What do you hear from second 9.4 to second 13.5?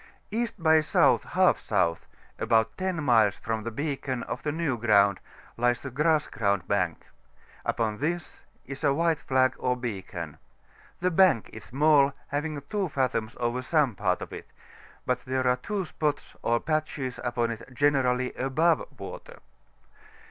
or beacon. The bank is small, having 2 fathoms